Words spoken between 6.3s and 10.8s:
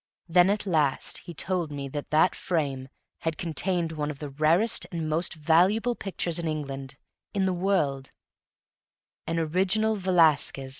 in England in the world an original Velasquez.